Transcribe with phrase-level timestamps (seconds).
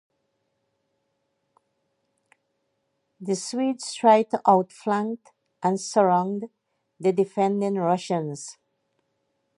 [3.19, 5.19] The Swedes tried to outflank
[5.61, 6.49] and surround
[6.99, 8.57] the defending Russians.